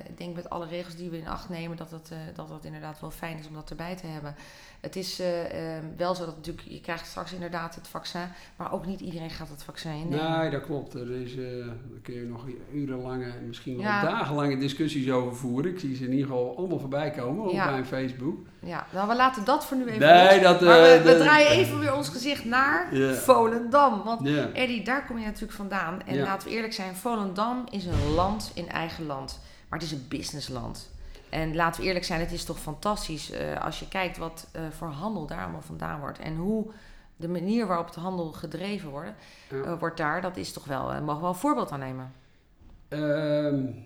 ik 0.07 0.17
denk 0.17 0.35
met 0.35 0.49
alle 0.49 0.67
regels 0.67 0.95
die 0.95 1.09
we 1.09 1.17
in 1.17 1.27
acht 1.27 1.49
nemen, 1.49 1.77
dat 1.77 1.91
het, 1.91 2.11
dat 2.35 2.49
het 2.49 2.65
inderdaad 2.65 2.99
wel 2.99 3.11
fijn 3.11 3.37
is 3.37 3.47
om 3.47 3.53
dat 3.53 3.69
erbij 3.69 3.95
te 3.95 4.07
hebben. 4.07 4.35
Het 4.81 4.95
is 4.95 5.19
ehm, 5.19 5.83
wel 5.97 6.15
zo 6.15 6.25
dat 6.25 6.35
natuurlijk, 6.35 6.67
je 6.67 6.81
krijgt 6.81 7.05
straks 7.05 7.33
inderdaad 7.33 7.75
het 7.75 7.87
vaccin, 7.87 8.27
maar 8.55 8.73
ook 8.73 8.85
niet 8.85 8.99
iedereen 8.99 9.29
gaat 9.29 9.49
het 9.49 9.63
vaccin 9.63 9.91
nemen. 10.09 10.39
Nee, 10.39 10.49
dat 10.49 10.61
klopt. 10.61 10.93
Er 10.93 11.11
is, 11.11 11.35
daar 11.35 12.01
kun 12.01 12.13
je 12.13 12.25
nog 12.25 12.45
urenlange, 12.73 13.33
misschien 13.47 13.75
wel 13.75 13.85
ja. 13.85 14.01
dagenlange 14.01 14.57
discussies 14.57 15.11
over 15.11 15.35
voeren. 15.35 15.71
Ik 15.71 15.79
zie 15.79 15.95
ze 15.95 16.03
in 16.03 16.11
ieder 16.11 16.25
geval 16.25 16.57
allemaal 16.57 16.79
voorbij 16.79 17.11
komen, 17.11 17.45
ook 17.45 17.51
ja. 17.51 17.69
bij 17.69 17.85
Facebook. 17.85 18.39
Ja, 18.59 18.87
nou 18.93 19.07
we 19.11 19.17
laten 19.17 19.45
dat 19.45 19.65
voor 19.65 19.77
nu 19.77 19.85
even 19.85 19.99
nee, 19.99 20.41
los. 20.41 20.43
Dat, 20.43 20.61
uh, 20.61 20.67
maar 20.67 20.81
we, 20.81 21.01
we, 21.03 21.17
draaien 21.17 21.51
even 21.51 21.79
weer 21.79 21.95
ons 21.95 22.09
gezicht 22.09 22.45
naar 22.45 22.95
yeah. 22.95 23.13
Volendam. 23.13 24.03
Want 24.03 24.27
yeah. 24.27 24.45
Eddie, 24.53 24.83
daar 24.83 25.05
kom 25.05 25.17
je 25.17 25.25
natuurlijk 25.25 25.53
vandaan. 25.53 26.01
En 26.05 26.13
yeah. 26.13 26.27
laten 26.27 26.47
we 26.47 26.53
eerlijk 26.53 26.73
zijn, 26.73 26.95
Volendam 26.95 27.63
is 27.69 27.85
een 27.85 28.13
land 28.15 28.51
in 28.53 28.69
eigen 28.69 29.05
land. 29.05 29.39
Maar 29.69 29.79
het 29.79 29.87
is 29.87 29.93
een 29.93 30.05
businessland. 30.09 30.89
En 31.29 31.55
laten 31.55 31.81
we 31.81 31.87
eerlijk 31.87 32.05
zijn, 32.05 32.19
het 32.19 32.31
is 32.31 32.43
toch 32.43 32.59
fantastisch 32.59 33.31
uh, 33.31 33.65
als 33.65 33.79
je 33.79 33.87
kijkt 33.87 34.17
wat 34.17 34.47
uh, 34.55 34.61
voor 34.77 34.87
handel 34.87 35.27
daar 35.27 35.43
allemaal 35.43 35.61
vandaan 35.61 35.99
wordt. 35.99 36.19
En 36.19 36.35
hoe 36.35 36.71
de 37.15 37.27
manier 37.27 37.67
waarop 37.67 37.93
de 37.93 37.99
handel 37.99 38.31
gedreven 38.31 38.89
wordt, 38.89 39.11
ja. 39.49 39.77
wordt 39.77 39.97
daar, 39.97 40.21
dat 40.21 40.37
is 40.37 40.53
toch 40.53 40.65
wel, 40.65 40.83
mogen 40.83 41.15
we 41.15 41.21
wel 41.21 41.29
een 41.29 41.35
voorbeeld 41.35 41.71
aan 41.71 41.79
nemen. 41.79 42.13
Um, 42.89 43.85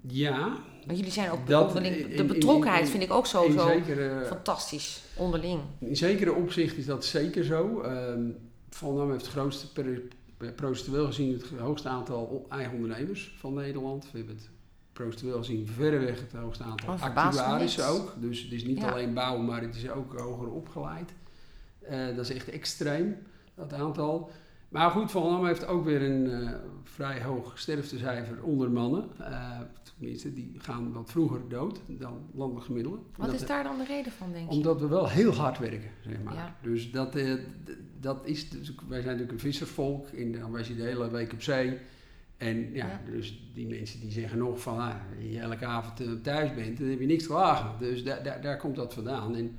ja. 0.00 0.56
Want 0.86 0.98
jullie 0.98 1.12
zijn 1.12 1.30
ook 1.30 1.46
dat, 1.46 1.66
onderling, 1.66 2.16
de 2.16 2.24
betrokkenheid 2.24 2.80
in, 2.80 2.86
in, 2.86 2.92
in, 2.92 2.98
vind 2.98 3.02
ik 3.02 3.12
ook 3.12 3.26
zo, 3.26 3.50
zo 3.50 3.66
zekere, 3.66 4.24
fantastisch 4.26 5.02
onderling. 5.16 5.60
In 5.78 5.96
zekere 5.96 6.32
opzicht 6.32 6.76
is 6.76 6.86
dat 6.86 7.04
zeker 7.04 7.44
zo. 7.44 7.82
Um, 7.82 8.36
Volendam 8.70 9.10
heeft 9.10 9.24
het 9.24 9.32
grootste, 9.32 9.72
per, 9.72 10.52
procentueel 10.52 11.06
gezien, 11.06 11.32
het 11.32 11.44
hoogste 11.58 11.88
aantal 11.88 12.46
eigen 12.48 12.74
ondernemers 12.74 13.34
van 13.38 13.54
Nederland. 13.54 14.10
We 14.12 14.18
hebben 14.18 14.36
het 14.36 14.48
procentueel 14.92 15.38
gezien 15.38 15.66
verreweg 15.66 16.20
het 16.20 16.32
hoogste 16.32 16.62
aantal 16.62 16.94
oh, 16.94 17.16
actuarissen 17.16 17.86
ook. 17.86 18.14
Dus 18.20 18.42
het 18.42 18.52
is 18.52 18.64
niet 18.64 18.78
ja. 18.78 18.90
alleen 18.90 19.14
bouw, 19.14 19.38
maar 19.38 19.62
het 19.62 19.76
is 19.76 19.90
ook 19.90 20.18
hoger 20.18 20.50
opgeleid. 20.50 21.12
Uh, 21.90 22.16
dat 22.16 22.28
is 22.28 22.34
echt 22.34 22.48
extreem, 22.48 23.16
dat 23.54 23.72
aantal. 23.72 24.30
Maar 24.68 24.90
goed, 24.90 25.10
Volendam 25.10 25.46
heeft 25.46 25.66
ook 25.66 25.84
weer 25.84 26.02
een 26.02 26.26
uh, 26.26 26.50
vrij 26.82 27.22
hoog 27.22 27.58
sterftecijfer 27.58 28.42
onder 28.42 28.70
mannen. 28.70 29.08
Uh, 29.20 29.60
tenminste, 29.82 30.32
die 30.32 30.54
gaan 30.58 30.92
wat 30.92 31.10
vroeger 31.10 31.40
dood 31.48 31.80
dan 31.86 32.30
landelijk 32.34 32.66
gemiddelde. 32.66 32.98
Wat 33.16 33.32
is 33.32 33.46
daar 33.46 33.64
dan 33.64 33.78
de 33.78 33.84
reden 33.84 34.12
van, 34.12 34.32
denk 34.32 34.50
je? 34.50 34.56
Omdat 34.56 34.80
we 34.80 34.88
wel 34.88 35.08
heel 35.08 35.34
hard 35.34 35.58
werken, 35.58 35.90
zeg 36.00 36.22
maar. 36.22 36.34
Ja. 36.34 36.56
Dus 36.62 36.90
dat, 36.90 37.16
uh, 37.16 37.34
dat 38.00 38.26
is, 38.26 38.50
dus, 38.50 38.74
wij 38.88 39.00
zijn 39.00 39.12
natuurlijk 39.12 39.32
een 39.32 39.50
visservolk, 39.50 40.08
en 40.08 40.32
dan 40.32 40.50
was 40.50 40.68
je 40.68 40.76
de 40.76 40.82
hele 40.82 41.10
week 41.10 41.32
op 41.32 41.42
zee. 41.42 41.78
En 42.36 42.72
ja, 42.72 42.86
ja, 42.86 43.00
dus 43.10 43.50
die 43.54 43.66
mensen 43.66 44.00
die 44.00 44.10
zeggen 44.10 44.38
nog 44.38 44.60
van, 44.60 44.78
ah, 44.78 44.94
je 45.30 45.38
elke 45.38 45.66
avond 45.66 46.22
thuis 46.22 46.54
bent, 46.54 46.78
dan 46.78 46.88
heb 46.88 47.00
je 47.00 47.06
niks 47.06 47.22
te 47.22 47.28
klagen. 47.28 47.70
Dus 47.78 48.04
daar, 48.04 48.22
daar, 48.22 48.40
daar 48.40 48.58
komt 48.58 48.76
dat 48.76 48.94
vandaan. 48.94 49.36
En, 49.36 49.58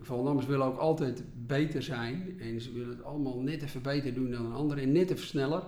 Volendams 0.00 0.46
willen 0.46 0.66
ook 0.66 0.78
altijd 0.78 1.22
beter 1.46 1.82
zijn 1.82 2.36
en 2.40 2.60
ze 2.60 2.72
willen 2.72 2.88
het 2.88 3.04
allemaal 3.04 3.40
net 3.40 3.62
even 3.62 3.82
beter 3.82 4.14
doen 4.14 4.30
dan 4.30 4.46
een 4.46 4.52
ander 4.52 4.78
en 4.78 4.92
net 4.92 5.10
even 5.10 5.26
sneller. 5.26 5.62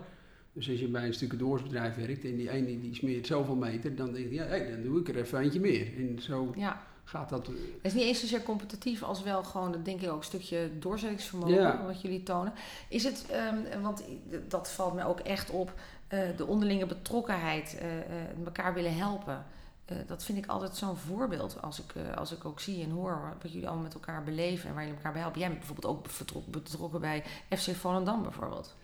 Dus 0.53 0.71
als 0.71 0.81
je 0.81 0.89
bij 0.89 1.07
een 1.07 1.15
stucadoorsbedrijf 1.15 1.95
werkt 1.95 2.25
en 2.25 2.37
die 2.37 2.51
ene 2.51 2.81
die 2.81 2.95
smeert 2.95 3.27
zoveel 3.27 3.55
meter, 3.55 3.97
dan 3.97 4.13
denk 4.13 4.29
je, 4.29 4.35
ja, 4.35 4.45
hey, 4.45 4.71
dan 4.71 4.83
doe 4.83 5.01
ik 5.01 5.09
er 5.09 5.17
even 5.17 5.41
eentje 5.41 5.61
meer. 5.61 5.87
En 5.97 6.23
zo 6.23 6.53
ja. 6.57 6.83
gaat 7.05 7.29
dat. 7.29 7.47
Het 7.47 7.57
is 7.83 7.95
niet 7.95 8.03
eens 8.03 8.21
zozeer 8.21 8.43
competitief 8.43 9.03
als 9.03 9.23
wel 9.23 9.45
gewoon, 9.45 9.73
dat 9.73 9.85
denk 9.85 10.01
ik 10.01 10.11
ook, 10.11 10.19
een 10.19 10.25
stukje 10.25 10.71
doorzettingsvermogen 10.79 11.87
wat 11.87 12.03
jullie 12.03 12.23
tonen. 12.23 12.53
Is 12.89 13.05
het, 13.05 13.27
um, 13.75 13.83
want 13.83 14.05
dat 14.49 14.71
valt 14.71 14.95
mij 14.95 15.05
ook 15.05 15.21
echt 15.21 15.51
op, 15.51 15.73
uh, 16.15 16.21
de 16.37 16.47
onderlinge 16.47 16.87
betrokkenheid, 16.87 17.79
uh, 17.83 17.97
uh, 17.97 18.47
elkaar 18.47 18.75
willen 18.75 18.97
helpen. 18.97 19.45
Uh, 19.93 19.99
dat 20.07 20.25
vind 20.25 20.39
ik 20.39 20.47
altijd 20.47 20.77
zo'n 20.77 20.97
voorbeeld 20.97 21.63
als 21.63 21.79
ik, 21.79 21.95
uh, 21.95 22.17
als 22.17 22.33
ik 22.33 22.45
ook 22.45 22.61
zie 22.61 22.83
en 22.83 22.91
hoor 22.91 23.37
wat 23.43 23.53
jullie 23.53 23.67
allemaal 23.67 23.85
met 23.85 23.95
elkaar 23.95 24.25
beleven 24.25 24.69
en 24.69 24.75
waar 24.75 24.83
jullie 24.83 24.97
elkaar 24.97 25.13
bij 25.13 25.21
helpen. 25.21 25.41
Jij 25.41 25.49
bent 25.49 25.61
bijvoorbeeld 25.61 25.95
ook 25.95 26.51
betrokken 26.51 27.01
bij 27.01 27.25
FC 27.57 27.75
Volendam 27.75 28.23
bijvoorbeeld. 28.23 28.75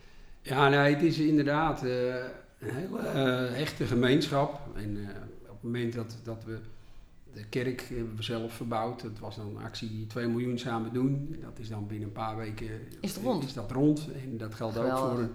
Ja, 0.41 0.69
nee, 0.69 0.93
het 0.93 1.03
is 1.03 1.19
inderdaad 1.19 1.83
uh, 1.83 2.15
een 2.59 2.75
hele 2.75 3.47
echte 3.47 3.85
gemeenschap. 3.85 4.59
En 4.75 5.09
op 5.41 5.51
het 5.51 5.63
moment 5.63 5.93
dat, 5.93 6.17
dat 6.23 6.43
we 6.43 6.59
de 7.33 7.45
kerk 7.45 7.81
hebben 7.81 8.15
we 8.15 8.23
zelf 8.23 8.53
verbouwd, 8.53 9.01
dat 9.01 9.19
was 9.19 9.35
dan 9.35 9.47
een 9.47 9.63
actie 9.63 9.89
die 9.89 10.07
2 10.07 10.27
miljoen 10.27 10.59
samen 10.59 10.93
doen. 10.93 11.37
Dat 11.41 11.59
is 11.59 11.69
dan 11.69 11.87
binnen 11.87 12.07
een 12.07 12.13
paar 12.13 12.37
weken 12.37 12.67
is, 12.99 13.15
rond. 13.15 13.43
is 13.43 13.53
dat 13.53 13.71
rond. 13.71 14.07
En 14.23 14.37
dat 14.37 14.55
geldt 14.55 14.75
Geweldig. 14.75 15.03
ook 15.03 15.09
voor 15.09 15.19
een 15.19 15.31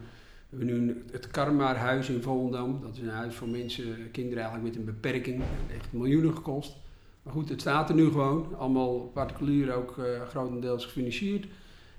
we 0.50 0.57
hebben 0.57 0.85
nu 0.87 1.04
het 1.12 1.26
Karmaarhuis 1.26 2.09
in 2.09 2.23
Volendam. 2.23 2.80
Dat 2.83 2.92
is 2.92 3.00
een 3.00 3.09
huis 3.09 3.35
voor 3.35 3.49
mensen, 3.49 4.11
kinderen 4.11 4.42
eigenlijk 4.42 4.69
met 4.69 4.76
een 4.76 4.95
beperking. 4.95 5.42
Heeft 5.66 5.92
miljoenen 5.92 6.35
gekost. 6.35 6.76
Maar 7.23 7.33
goed, 7.33 7.49
het 7.49 7.61
staat 7.61 7.88
er 7.88 7.95
nu 7.95 8.07
gewoon. 8.07 8.54
Allemaal 8.59 8.99
particulier 8.99 9.75
ook 9.75 9.97
uh, 9.97 10.04
grotendeels 10.28 10.85
gefinancierd. 10.85 11.47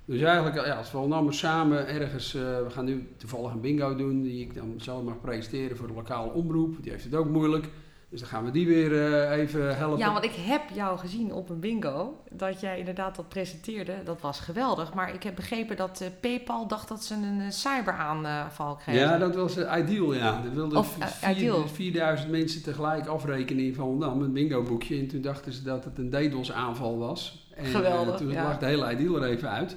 Dus 0.05 0.21
eigenlijk, 0.21 0.65
ja, 0.65 0.75
als 0.75 0.89
Volendammers 0.89 1.37
samen 1.37 1.87
ergens... 1.87 2.35
Uh, 2.35 2.41
we 2.41 2.69
gaan 2.69 2.85
nu 2.85 3.07
toevallig 3.17 3.51
een 3.51 3.61
bingo 3.61 3.95
doen 3.95 4.21
die 4.21 4.41
ik 4.41 4.55
dan 4.55 4.73
zelf 4.77 5.03
mag 5.03 5.21
presenteren 5.21 5.77
voor 5.77 5.87
de 5.87 5.93
lokale 5.93 6.31
omroep. 6.31 6.75
Die 6.81 6.91
heeft 6.91 7.03
het 7.03 7.15
ook 7.15 7.29
moeilijk. 7.29 7.67
Dus 8.11 8.19
dan 8.19 8.29
gaan 8.29 8.45
we 8.45 8.51
die 8.51 8.67
weer 8.67 8.91
uh, 8.91 9.31
even 9.31 9.77
helpen. 9.77 9.97
Ja, 9.97 10.11
want 10.11 10.23
ik 10.23 10.35
heb 10.35 10.61
jou 10.73 10.97
gezien 10.97 11.33
op 11.33 11.49
een 11.49 11.59
bingo. 11.59 12.23
Dat 12.29 12.59
jij 12.59 12.79
inderdaad 12.79 13.15
dat 13.15 13.29
presenteerde. 13.29 13.93
Dat 14.03 14.21
was 14.21 14.39
geweldig. 14.39 14.93
Maar 14.93 15.13
ik 15.13 15.23
heb 15.23 15.35
begrepen 15.35 15.75
dat 15.75 16.01
uh, 16.01 16.07
PayPal 16.19 16.67
dacht 16.67 16.87
dat 16.87 17.03
ze 17.03 17.13
een 17.13 17.39
uh, 17.39 17.49
cyberaanval 17.49 18.75
kregen. 18.75 19.01
Ja, 19.01 19.17
dat 19.17 19.35
was 19.35 19.57
ideal, 19.57 20.13
ja. 20.13 20.41
Er 20.43 20.53
wilden 20.53 20.77
of, 20.77 20.97
vier, 21.33 21.67
4000 21.67 22.31
mensen 22.31 22.63
tegelijk 22.63 23.07
afrekenen 23.07 23.63
in 23.63 23.75
Volendam. 23.75 24.21
Een 24.21 24.33
bingo 24.33 24.63
boekje. 24.63 24.99
En 24.99 25.07
toen 25.07 25.21
dachten 25.21 25.53
ze 25.53 25.63
dat 25.63 25.83
het 25.83 25.97
een 25.97 26.09
DDoS 26.09 26.51
aanval 26.51 26.97
was. 26.97 27.49
En, 27.55 27.65
geweldig, 27.65 28.17
toen 28.17 28.31
ja. 28.31 28.43
lag 28.43 28.57
de 28.57 28.65
hele 28.65 28.91
ideal 28.91 29.23
er 29.23 29.29
even 29.29 29.49
uit. 29.49 29.75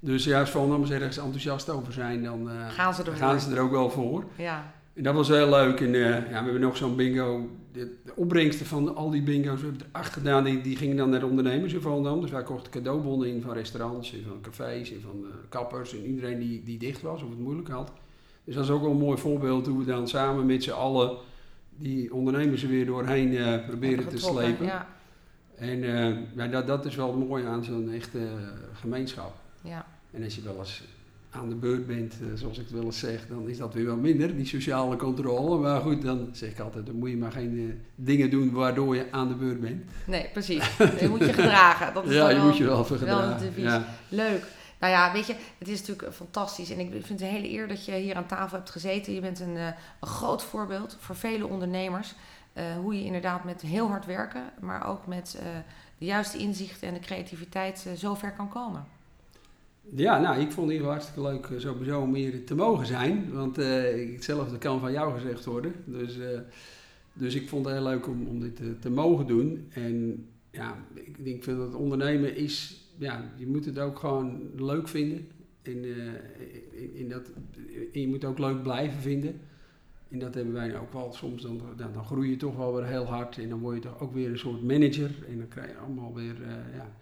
Dus 0.00 0.24
ja, 0.24 0.40
als 0.40 0.50
Volendammers 0.50 0.90
ergens 0.90 1.18
enthousiast 1.18 1.70
over 1.70 1.92
zijn, 1.92 2.22
dan 2.22 2.48
gaan, 2.68 2.94
ze 2.94 3.02
er, 3.02 3.12
gaan 3.12 3.40
ze 3.40 3.54
er 3.54 3.60
ook 3.60 3.70
wel 3.70 3.90
voor. 3.90 4.24
Ja. 4.36 4.74
En 4.96 5.02
dat 5.02 5.14
was 5.14 5.28
heel 5.28 5.48
leuk. 5.48 5.80
En 5.80 5.94
uh, 5.94 6.10
ja, 6.10 6.28
we 6.28 6.34
hebben 6.34 6.60
nog 6.60 6.76
zo'n 6.76 6.96
bingo. 6.96 7.50
De, 7.72 7.96
de, 8.04 8.12
opbrengsten 8.14 8.66
van 8.66 8.96
al 8.96 9.10
die 9.10 9.22
bingo's, 9.22 9.60
we 9.60 9.66
hebben 9.66 9.82
er 9.82 9.88
acht 9.92 10.12
gedaan, 10.12 10.44
die, 10.44 10.60
die 10.60 10.76
gingen 10.76 10.96
dan 10.96 11.10
naar 11.10 11.20
de 11.20 11.26
ondernemers 11.26 11.72
in 11.72 11.80
Volendam. 11.80 12.20
Dus 12.20 12.30
wij 12.30 12.42
kochten 12.42 12.72
cadeaubonnen 12.72 13.28
in 13.28 13.42
van 13.42 13.52
restaurants 13.52 14.12
en 14.12 14.22
van 14.28 14.40
cafés 14.40 14.92
en 14.92 15.00
van 15.00 15.20
uh, 15.22 15.28
kappers 15.48 15.92
en 15.92 16.06
iedereen 16.06 16.38
die, 16.38 16.62
die 16.62 16.78
dicht 16.78 17.02
was 17.02 17.22
of 17.22 17.28
het 17.28 17.38
moeilijk 17.38 17.68
had. 17.68 17.92
Dus 18.44 18.54
dat 18.54 18.64
is 18.64 18.70
ook 18.70 18.82
wel 18.82 18.90
een 18.90 18.96
mooi 18.96 19.18
voorbeeld 19.18 19.66
hoe 19.66 19.78
we 19.78 19.84
dan 19.84 20.08
samen 20.08 20.46
met 20.46 20.62
z'n 20.62 20.70
allen 20.70 21.16
die 21.78 22.14
ondernemers 22.14 22.62
er 22.62 22.68
weer 22.68 22.86
doorheen 22.86 23.32
uh, 23.32 23.66
proberen 23.66 24.08
te 24.08 24.18
slepen. 24.18 24.66
Ja. 24.66 24.88
En 25.56 25.78
ja, 26.36 26.46
dat, 26.46 26.66
dat 26.66 26.84
is 26.84 26.96
wel 26.96 27.06
het 27.16 27.28
mooie 27.28 27.46
aan 27.46 27.64
zo'n 27.64 27.90
echte 27.92 28.28
gemeenschap. 28.72 29.34
Ja. 29.62 29.86
En 30.10 30.24
als 30.24 30.34
je 30.34 30.42
wel 30.42 30.58
eens 30.58 30.82
aan 31.30 31.48
de 31.48 31.54
beurt 31.54 31.86
bent, 31.86 32.14
uh, 32.22 32.28
zoals 32.34 32.58
ik 32.58 32.64
het 32.64 32.72
wel 32.72 32.84
eens 32.84 32.98
zeg, 32.98 33.26
dan 33.28 33.48
is 33.48 33.58
dat 33.58 33.74
weer 33.74 33.84
wel 33.84 33.96
minder, 33.96 34.36
die 34.36 34.46
sociale 34.46 34.96
controle. 34.96 35.58
Maar 35.58 35.80
goed, 35.80 36.02
dan 36.02 36.28
zeg 36.32 36.50
ik 36.50 36.60
altijd, 36.60 36.86
dan 36.86 36.94
moet 36.94 37.10
je 37.10 37.16
maar 37.16 37.32
geen 37.32 37.52
uh, 37.52 37.72
dingen 37.94 38.30
doen 38.30 38.52
waardoor 38.52 38.96
je 38.96 39.06
aan 39.10 39.28
de 39.28 39.34
beurt 39.34 39.60
bent. 39.60 39.84
Nee, 40.06 40.28
precies. 40.32 40.76
je 41.00 41.08
moet 41.08 41.18
je 41.18 41.32
gedragen. 41.42 41.94
Dat 41.94 42.04
is 42.04 42.14
ja, 42.14 42.28
je 42.28 42.40
moet 42.40 42.56
je 42.56 42.64
wel 42.64 42.84
gedragen. 42.84 43.54
Wel 43.54 43.64
ja. 43.64 43.86
Leuk. 44.08 44.44
Nou 44.80 44.92
ja, 44.92 45.12
weet 45.12 45.26
je, 45.26 45.34
het 45.58 45.68
is 45.68 45.80
natuurlijk 45.80 46.14
fantastisch. 46.14 46.70
En 46.70 46.78
ik 46.78 46.90
vind 46.90 47.08
het 47.08 47.20
een 47.20 47.26
hele 47.26 47.50
eer 47.50 47.68
dat 47.68 47.84
je 47.84 47.92
hier 47.92 48.14
aan 48.14 48.26
tafel 48.26 48.56
hebt 48.56 48.70
gezeten. 48.70 49.14
Je 49.14 49.20
bent 49.20 49.40
een, 49.40 49.54
uh, 49.54 49.66
een 50.00 50.08
groot 50.08 50.42
voorbeeld 50.42 50.96
voor 51.00 51.16
vele 51.16 51.46
ondernemers. 51.46 52.14
hoe 52.82 52.98
je 52.98 53.04
inderdaad 53.04 53.44
met 53.44 53.60
heel 53.62 53.88
hard 53.88 54.06
werken, 54.06 54.42
maar 54.60 54.88
ook 54.88 55.06
met 55.06 55.38
de 55.98 56.04
juiste 56.04 56.38
inzichten 56.38 56.88
en 56.88 56.94
de 56.94 57.00
creativiteit 57.00 57.86
zo 57.96 58.14
ver 58.14 58.32
kan 58.32 58.48
komen. 58.48 58.95
Ja, 59.94 60.20
nou, 60.20 60.40
ik 60.40 60.50
vond 60.50 60.70
het 60.70 60.78
heel 60.78 60.88
hartstikke 60.88 61.22
leuk 61.22 61.48
uh, 61.48 61.58
sowieso 61.58 62.00
om 62.00 62.14
hier 62.14 62.44
te 62.44 62.54
mogen 62.54 62.86
zijn. 62.86 63.32
Want 63.32 63.58
uh, 63.58 63.66
hetzelfde 64.12 64.58
kan 64.58 64.80
van 64.80 64.92
jou 64.92 65.14
gezegd 65.14 65.44
worden. 65.44 65.72
Dus, 65.84 66.16
uh, 66.16 66.38
dus 67.12 67.34
ik 67.34 67.48
vond 67.48 67.64
het 67.64 67.74
heel 67.74 67.84
leuk 67.84 68.08
om, 68.08 68.26
om 68.26 68.40
dit 68.40 68.60
te, 68.80 68.90
mogen 68.90 69.26
doen. 69.26 69.66
En 69.70 70.26
ja, 70.50 70.76
ik 70.94 71.24
denk 71.24 71.44
dat 71.44 71.58
het 71.58 71.74
ondernemen 71.74 72.36
is... 72.36 72.84
Ja, 72.98 73.32
je 73.36 73.46
moet 73.46 73.64
het 73.64 73.78
ook 73.78 73.98
gewoon 73.98 74.40
leuk 74.56 74.88
vinden. 74.88 75.28
En, 75.62 75.84
in, 76.72 76.94
in 76.94 77.08
dat, 77.08 77.30
je 77.92 78.08
moet 78.08 78.24
ook 78.24 78.38
leuk 78.38 78.62
blijven 78.62 79.00
vinden. 79.00 79.40
En 80.08 80.18
dat 80.18 80.34
hebben 80.34 80.52
wij 80.52 80.78
ook 80.78 80.92
wel 80.92 81.12
soms. 81.12 81.42
Dan, 81.42 81.60
dan, 81.76 81.92
dan 81.92 82.04
groei 82.04 82.30
je 82.30 82.36
toch 82.36 82.56
wel 82.56 82.74
weer 82.74 82.86
heel 82.86 83.04
hard. 83.04 83.38
En 83.38 83.48
dan 83.48 83.60
word 83.60 83.74
je 83.74 83.82
toch 83.82 84.00
ook 84.00 84.14
weer 84.14 84.30
een 84.30 84.38
soort 84.38 84.62
manager. 84.62 85.10
En 85.28 85.38
dan 85.38 85.48
krijg 85.48 85.70
je 85.70 85.76
allemaal 85.76 86.14
weer... 86.14 86.36
ja, 86.74 86.96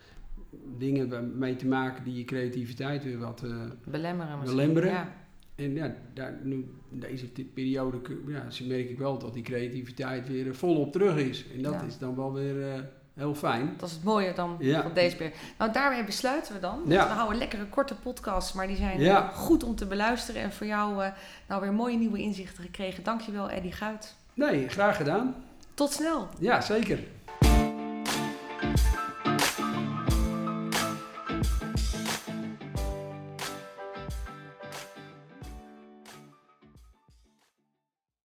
dingen 0.79 1.39
mee 1.39 1.57
te 1.57 1.67
maken 1.67 2.05
die 2.05 2.15
je 2.15 2.25
creativiteit 2.25 3.05
weer 3.05 3.19
wat 3.19 3.43
uh, 3.45 3.57
belemmeren. 3.85 4.41
belemmeren. 4.45 4.91
Ja. 4.91 5.13
En 5.55 5.75
ja, 5.75 5.95
daar, 6.15 6.39
nu, 6.43 6.67
deze 6.89 7.27
periode 7.55 8.01
ja, 8.27 8.47
merk 8.67 8.91
ik 8.91 8.99
wel 8.99 9.19
dat 9.19 9.35
die 9.35 9.43
creativiteit 9.43 10.29
weer 10.29 10.55
volop 10.55 10.93
terug 10.93 11.17
is. 11.17 11.45
En 11.55 11.63
dat 11.63 11.73
ja. 11.73 11.83
is 11.83 11.99
dan 11.99 12.17
wel 12.17 12.33
weer 12.33 12.57
uh, 12.57 12.75
heel 13.15 13.35
fijn. 13.35 13.75
Dat 13.77 13.89
is 13.89 13.95
het 13.95 14.05
mooie 14.05 14.33
dan 14.33 14.57
ja. 14.59 14.83
van 14.83 14.95
deze 14.95 15.17
periode. 15.17 15.39
Nou, 15.59 15.73
daarmee 15.73 16.05
besluiten 16.05 16.55
we 16.55 16.61
dan. 16.61 16.83
We 16.85 16.97
houden 16.97 17.39
lekkere 17.39 17.67
korte 17.67 17.95
podcasts, 17.95 18.53
maar 18.53 18.67
die 18.67 18.77
zijn 18.77 19.29
goed 19.33 19.65
om 19.65 19.75
te 19.75 19.87
beluisteren. 19.87 20.43
En 20.43 20.53
voor 20.53 20.67
jou 20.67 21.11
nou 21.49 21.61
weer 21.61 21.73
mooie 21.73 21.97
nieuwe 21.97 22.19
inzichten 22.19 22.65
gekregen. 22.65 23.05
Dankjewel, 23.05 23.51
Eddie 23.51 23.73
Guit. 23.73 24.17
Nee, 24.35 24.69
graag 24.69 24.97
gedaan. 24.97 25.35
Tot 25.75 25.93
snel. 25.93 26.29
Ja, 26.39 26.61
zeker. 26.61 26.99